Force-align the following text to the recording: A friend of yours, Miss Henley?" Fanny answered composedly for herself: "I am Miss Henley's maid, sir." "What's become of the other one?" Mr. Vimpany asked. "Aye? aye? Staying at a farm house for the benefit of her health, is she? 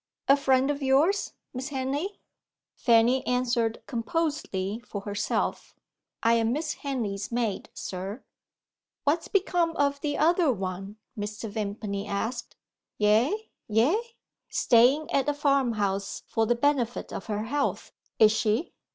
A 0.27 0.35
friend 0.35 0.71
of 0.71 0.81
yours, 0.81 1.33
Miss 1.53 1.69
Henley?" 1.69 2.21
Fanny 2.73 3.23
answered 3.27 3.83
composedly 3.85 4.79
for 4.83 5.01
herself: 5.01 5.75
"I 6.23 6.33
am 6.33 6.51
Miss 6.51 6.73
Henley's 6.73 7.31
maid, 7.31 7.69
sir." 7.75 8.23
"What's 9.03 9.27
become 9.27 9.75
of 9.77 10.01
the 10.01 10.17
other 10.17 10.51
one?" 10.51 10.97
Mr. 11.15 11.51
Vimpany 11.51 12.07
asked. 12.07 12.55
"Aye? 12.99 13.49
aye? 13.71 14.11
Staying 14.49 15.07
at 15.11 15.29
a 15.29 15.35
farm 15.35 15.73
house 15.73 16.23
for 16.25 16.47
the 16.47 16.55
benefit 16.55 17.13
of 17.13 17.27
her 17.27 17.43
health, 17.43 17.91
is 18.17 18.31
she? 18.31 18.73